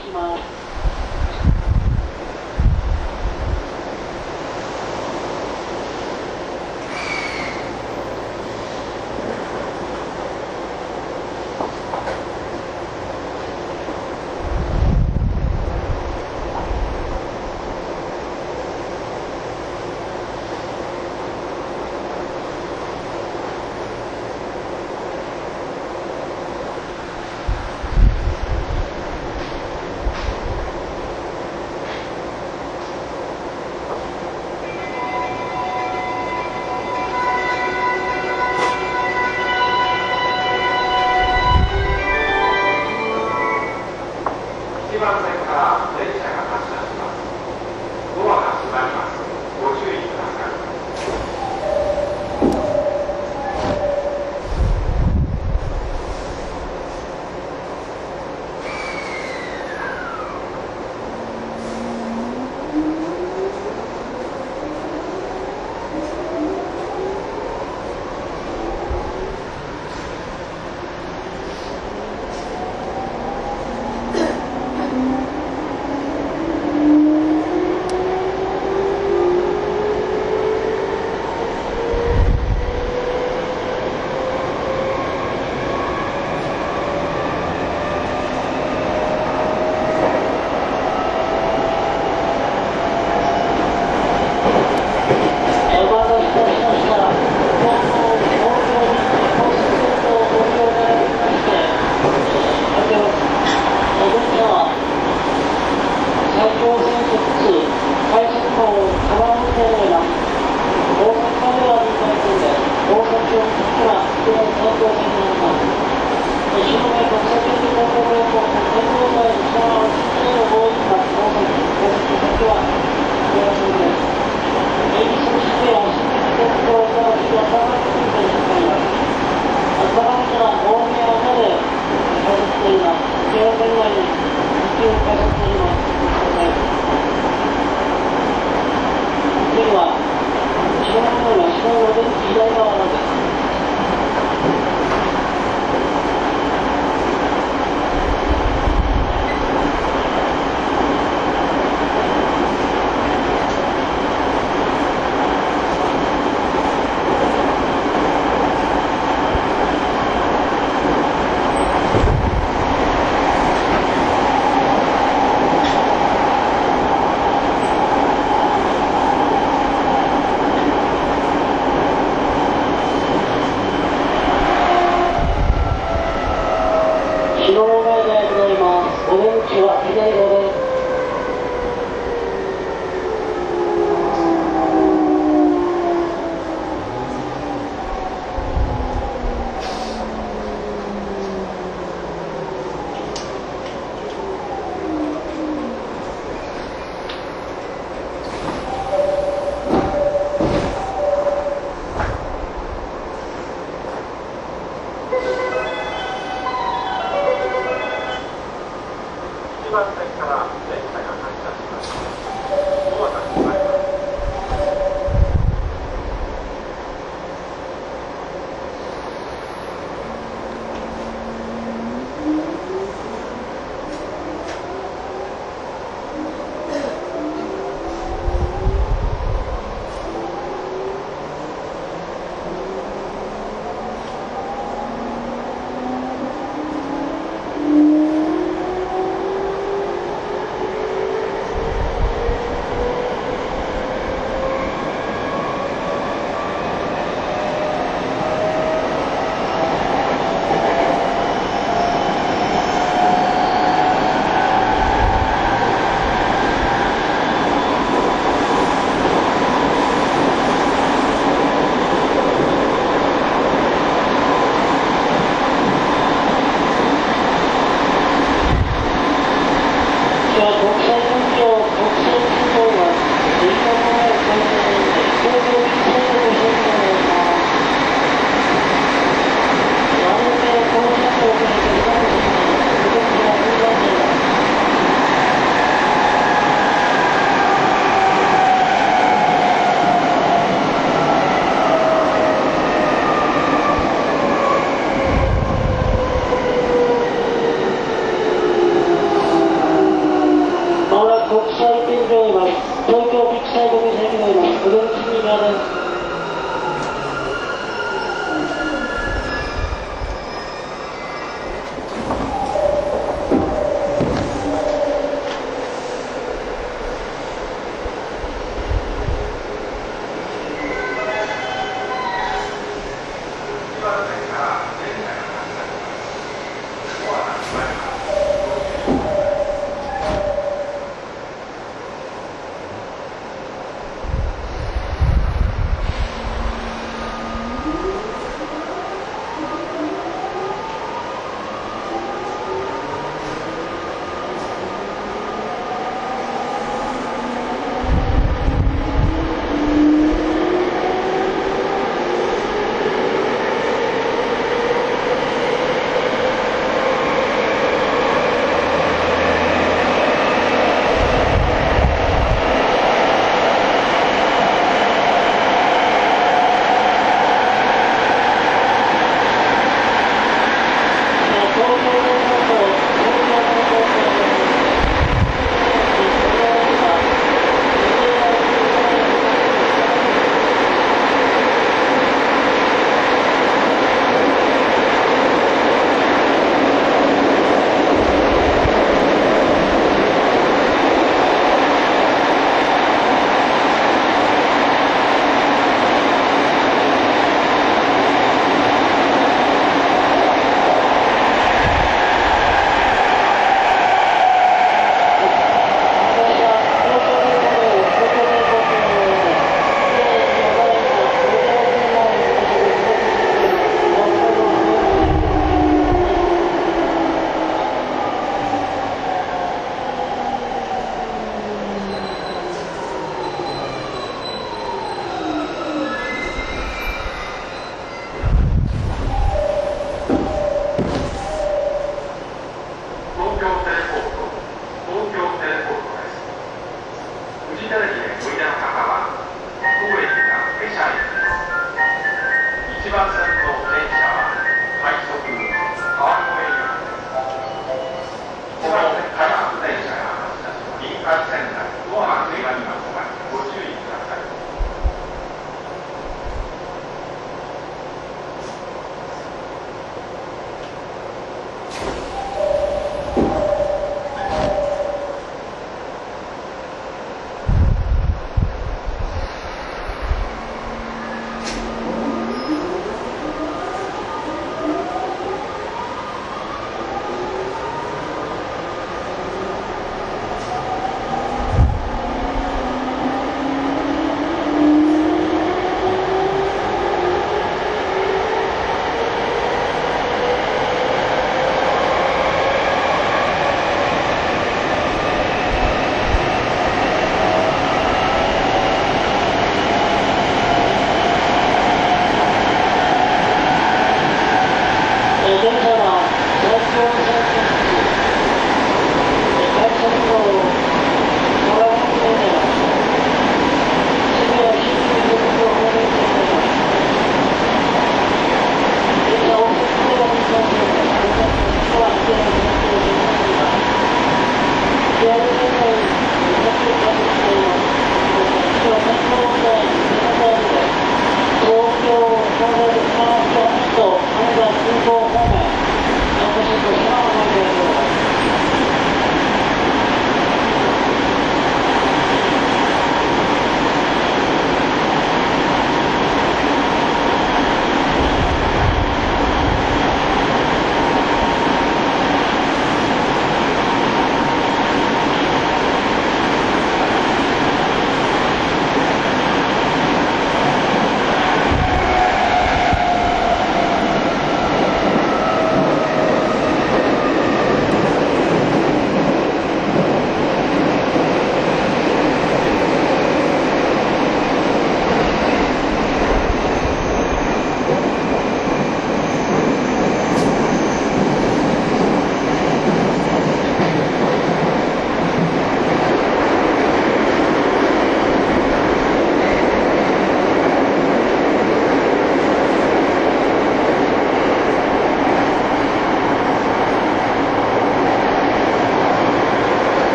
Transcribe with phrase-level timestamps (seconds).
[0.00, 0.67] きます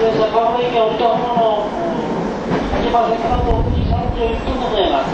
[0.00, 5.12] 出演者川越駅を降りた方の8番線からと6時31分でございます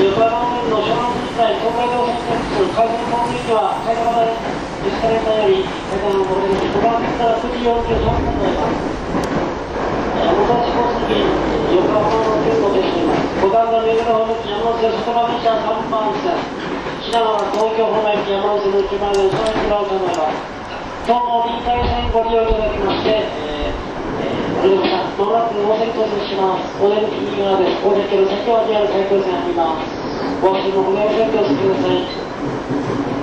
[0.00, 4.40] 横浜方面の湘南新内東海道線直通海鮮コンビニは埼玉大エ
[4.88, 8.88] スカレーターより階段を戻り5番線から9時43分でございます
[10.24, 11.28] 武蔵小杉
[11.76, 16.40] 横浜の線路でしています五段の目黒方面山手線外間電車3番線
[17.04, 20.53] 品川東京方面山手線の内回りを備えてもらおうと思います
[21.04, 23.76] 今日も臨海線ご利用いただきまして、えー
[24.24, 26.80] えー、おりまもなく大崎到着します。
[26.80, 27.84] お出口右側です。
[27.84, 30.04] お出口の先は JR 埼京線あります。
[30.40, 33.13] ご足のご利用にお気をつけください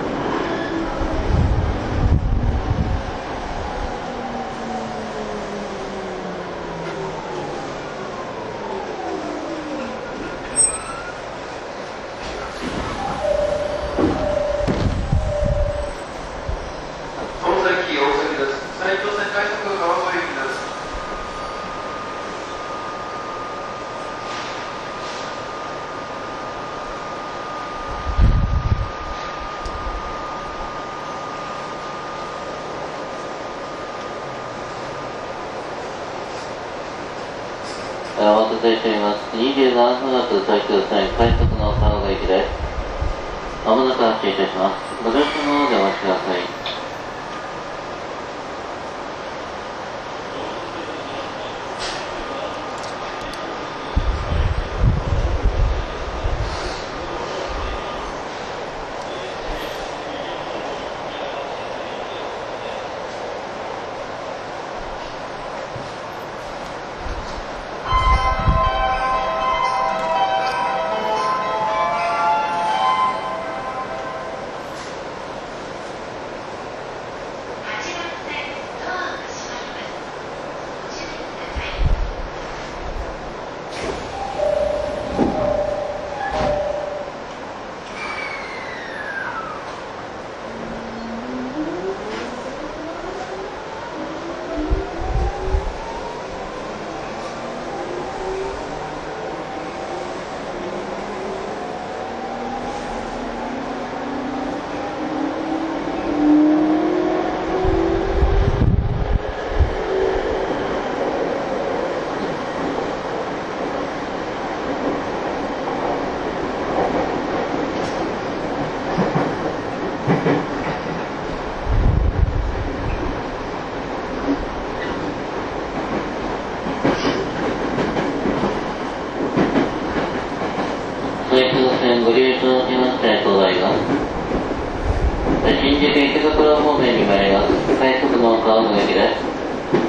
[138.51, 139.23] 速の川越駅です。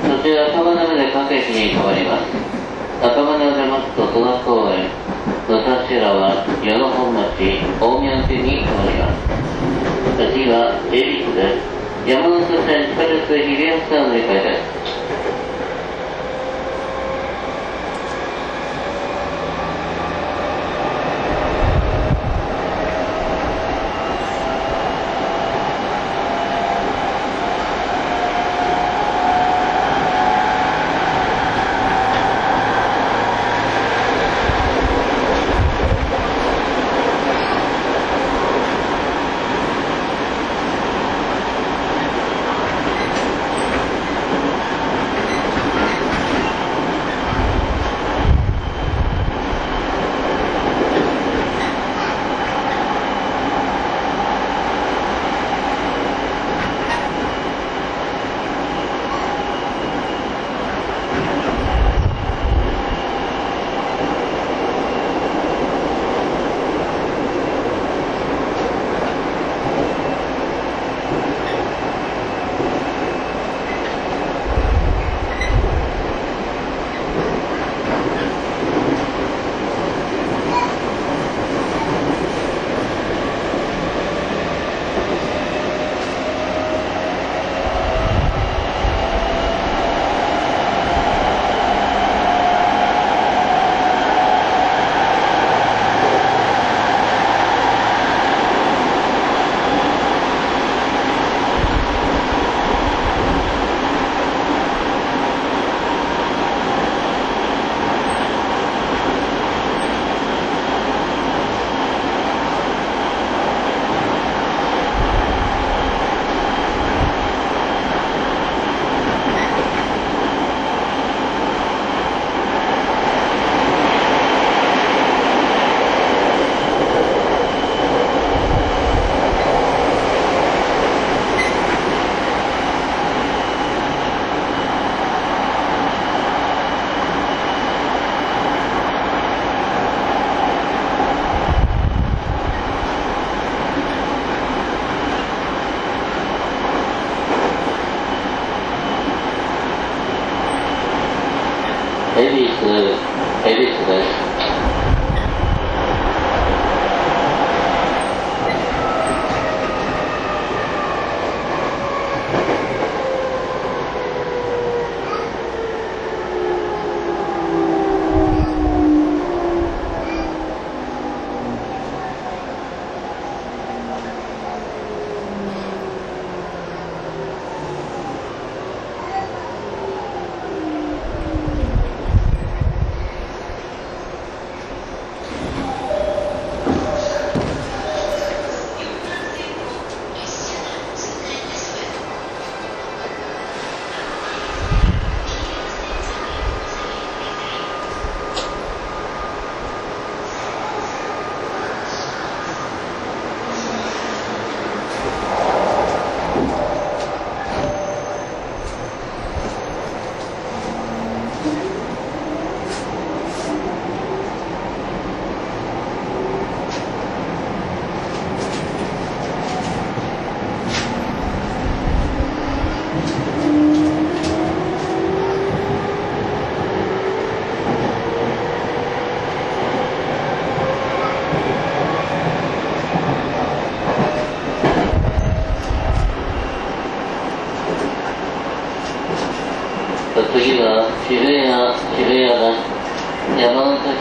[0.06, 2.30] そちら赤羽で各駅に変わります。
[3.02, 4.86] 赤羽を出ますと戸田公園、
[5.48, 9.26] 武蔵浦は、与野本町、大宮駅に変わります。
[10.30, 11.66] 次は恵比寿です。
[12.06, 14.82] 山手線地下鉄日比谷線の乗り換えです。「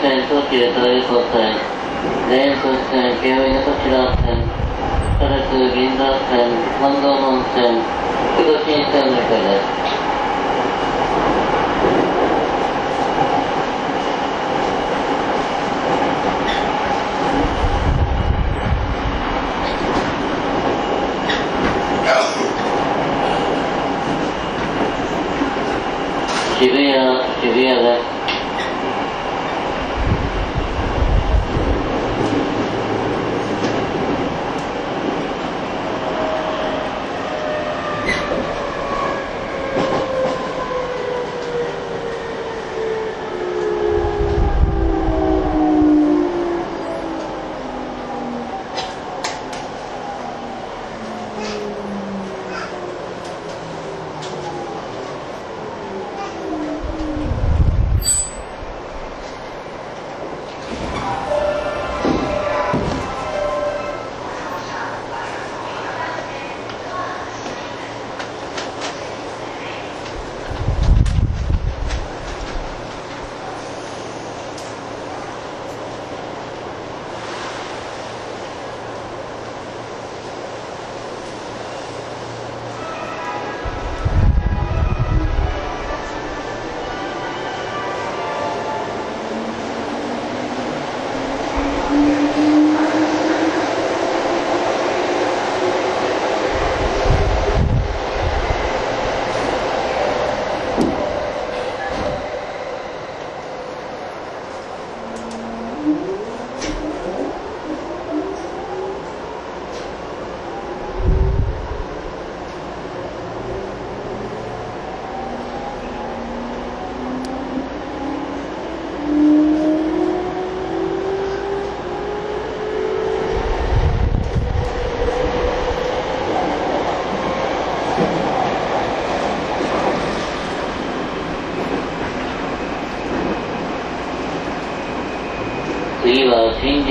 [0.01, 1.53] 線、東急東横線、
[2.27, 4.41] 田園都市線、京井の頭線、
[5.19, 6.49] 唐津銀座線、
[6.81, 7.77] 半蔵門線、
[8.33, 9.80] 福土新線の向かいです。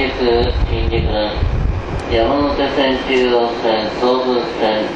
[0.00, 0.16] は新宿、
[0.66, 2.14] 新宿です。
[2.14, 4.88] 山手線、中央線、総武線、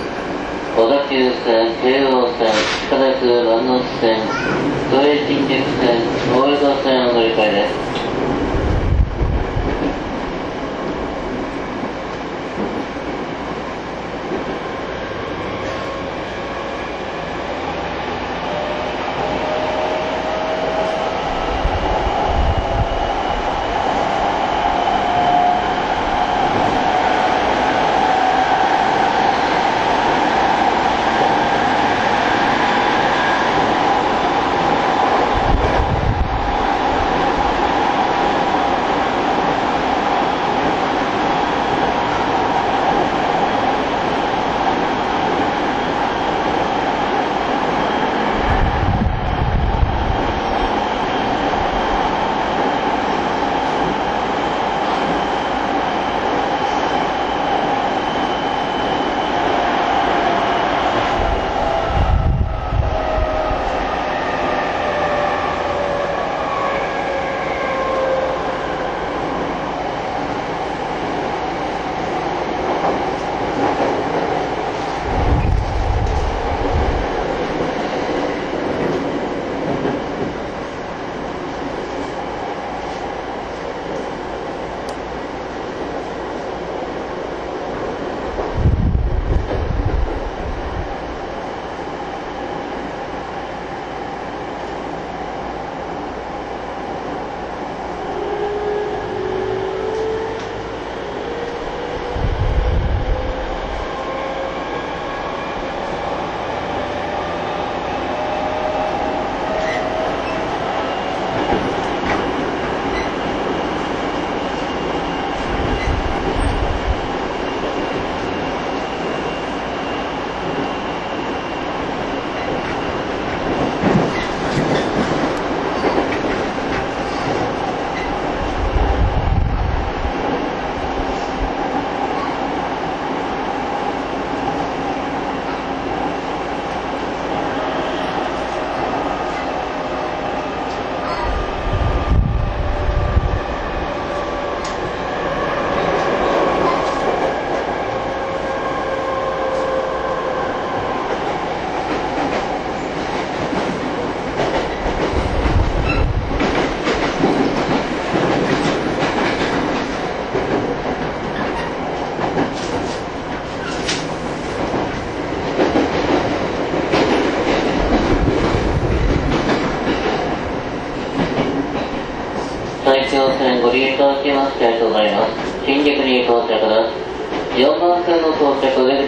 [0.74, 4.16] 小田急線、京王線、地下鉄、万能線、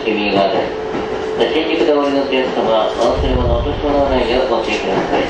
[0.06, 1.52] 着出口右側です。
[1.52, 5.22] 新宿でお降りのお客様、お忘れ物、落とし物はないようご注意ください。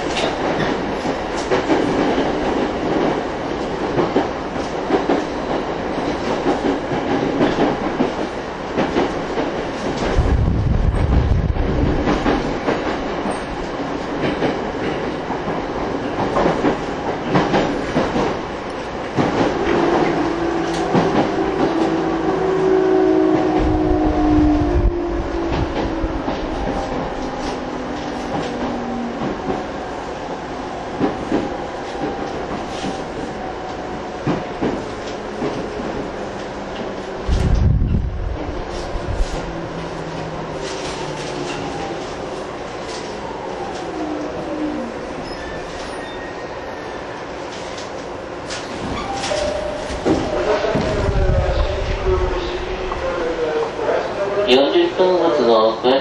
[54.47, 56.01] 40分発のクラ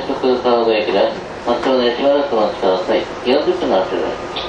[0.65, 1.45] シックカード駅です。
[1.45, 3.03] 発車でしばらくお待ちください。
[3.23, 4.44] 40分の発車です。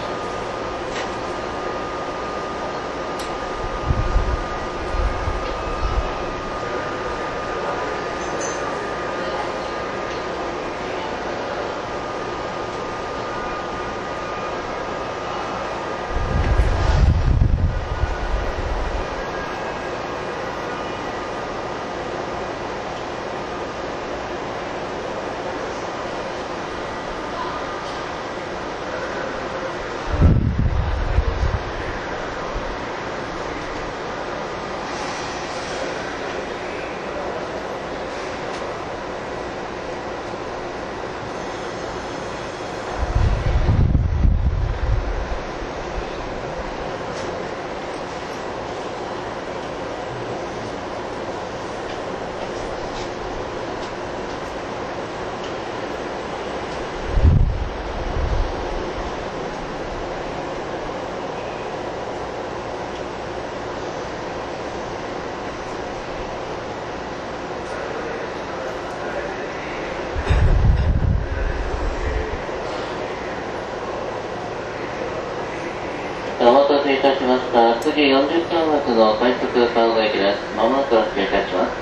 [76.87, 77.75] せいたしました。
[77.81, 80.39] 9時40分発の快速川越駅です。
[80.57, 81.75] まもなく発車いたします。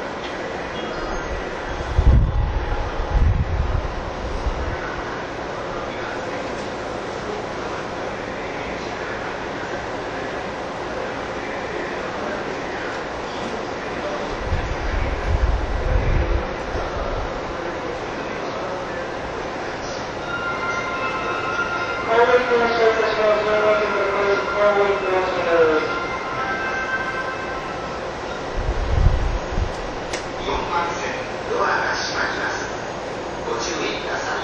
[30.45, 31.15] 4番線
[31.51, 32.55] ドアが閉まります
[33.47, 34.43] ご注意ください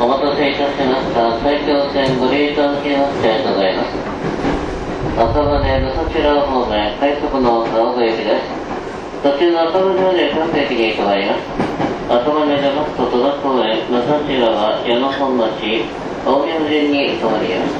[0.00, 1.40] お待たせいたしました。
[1.40, 3.86] 埼京線ご利用いただきましてありがとうございます。
[5.18, 8.42] 赤羽のそちら方面、快速の川越駅です。
[9.22, 11.42] 途中の赤の上で各駅に停まります。
[12.08, 15.84] 赤羽でますと戸田公園、武蔵川、矢野本町、
[16.24, 17.74] 大宮順に停まります。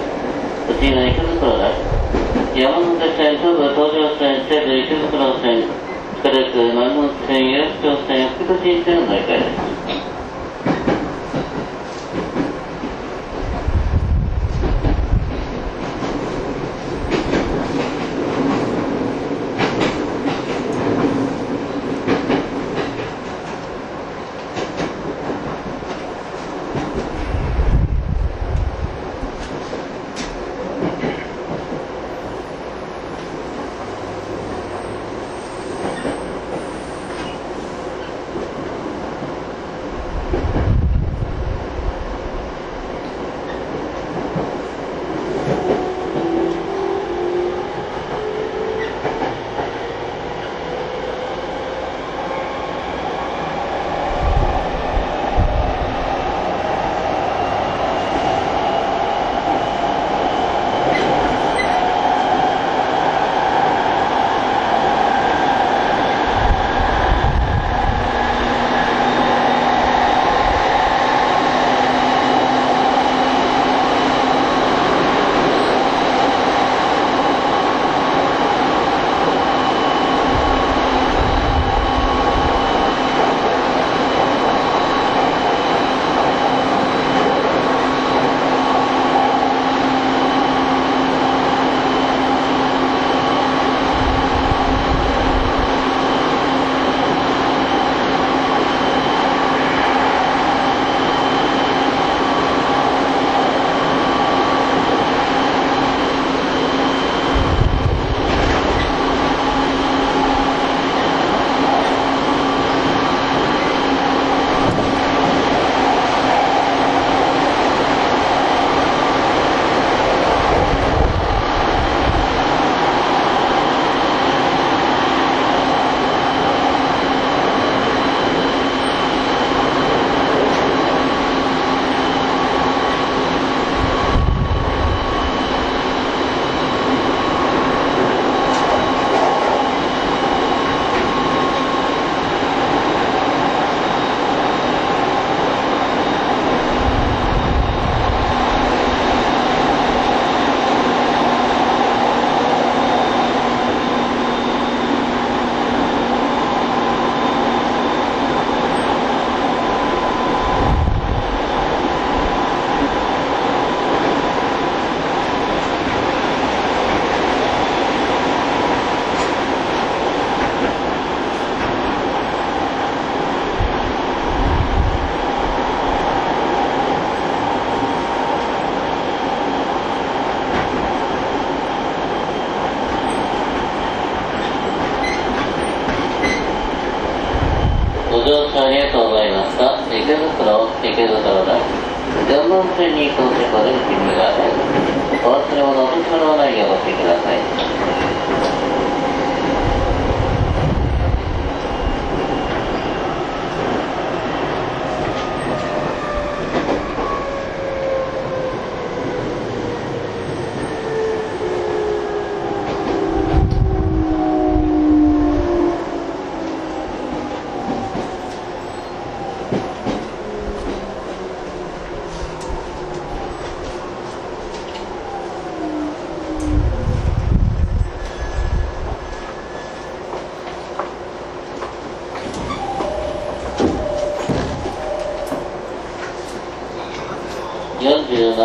[0.66, 2.59] こちら池袋です。
[2.59, 5.62] 山手線、東武東上線、西武池袋線、
[6.22, 9.68] それから丸ノ内線、有楽町線、福都新線の乗り換えです。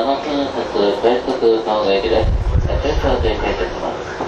[0.03, 2.67] 山県発快速3駅です。
[3.09, 4.22] を停止いたします。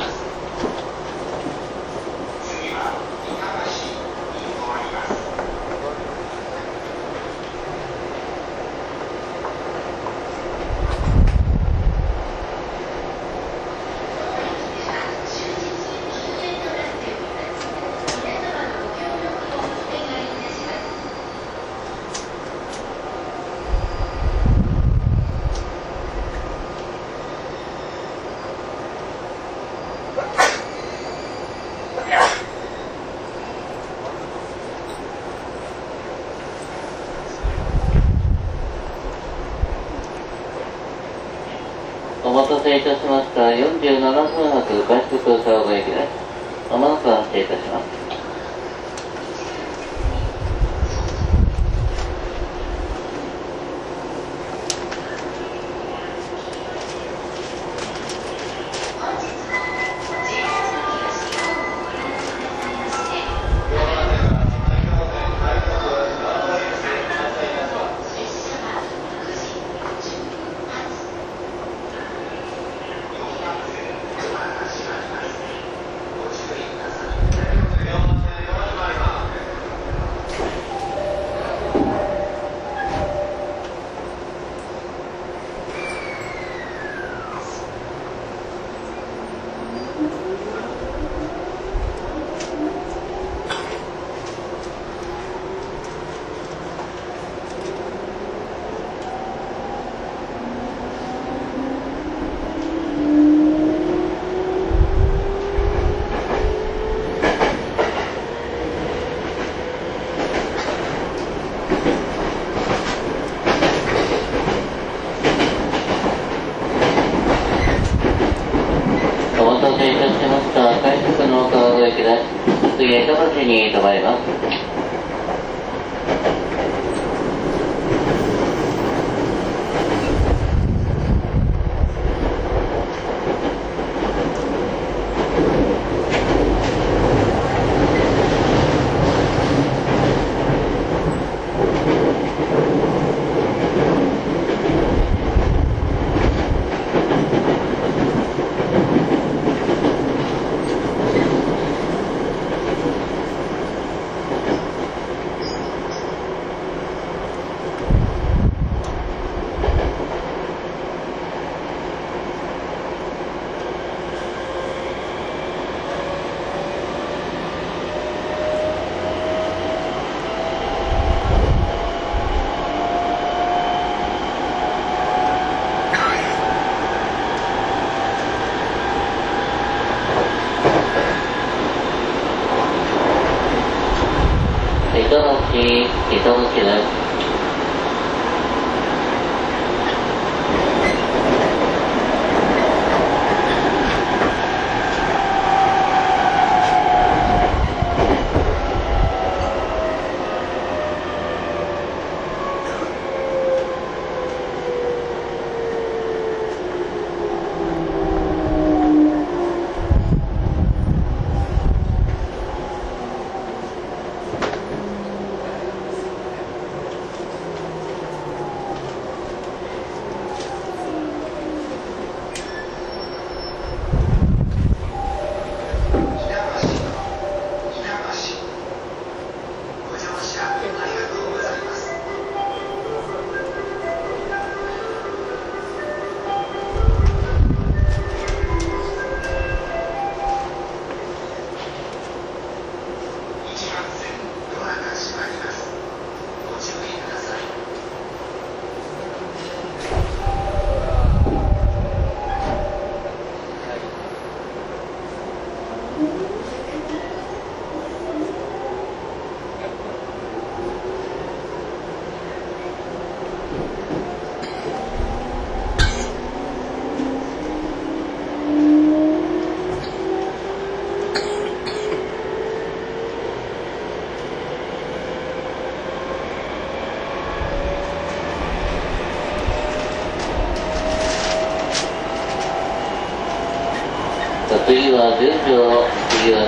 [185.15, 186.77] 这东西给这东西呢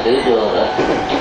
[0.07, 1.16] 谁说的？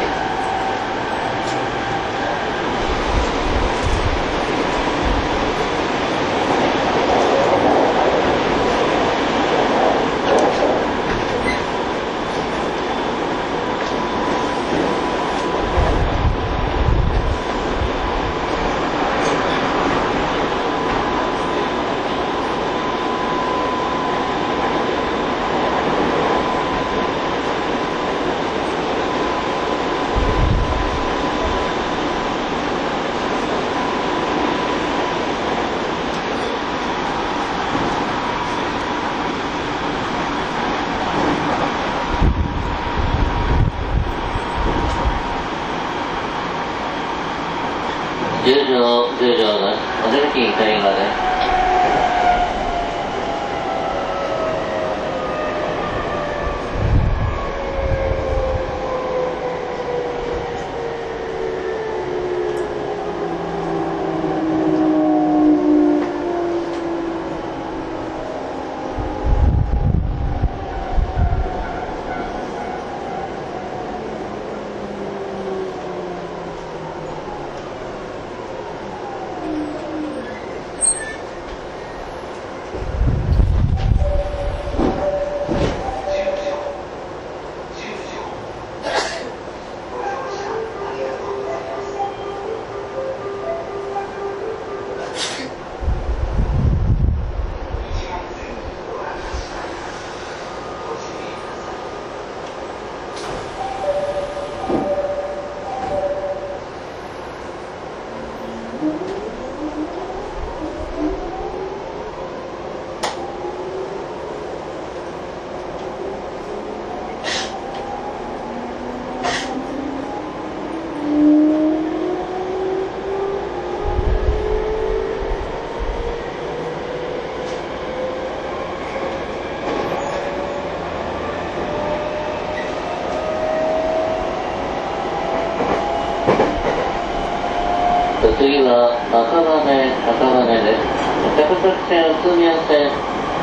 [141.86, 142.90] przerozumiał, że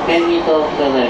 [0.08, 1.08] chemii to obsługę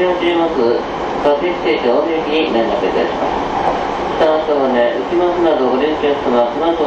[0.00, 0.48] ちら注目
[1.20, 4.16] 各駅停車大駅に連絡いたします。
[4.24, 5.12] がってはね浮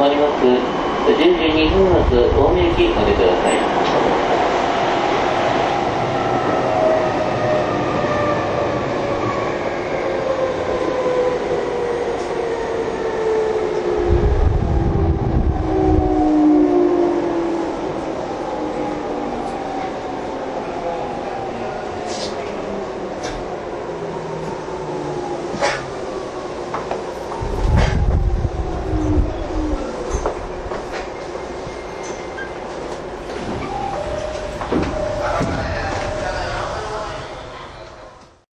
[0.09, 3.61] ります10時2分発大駅お出ください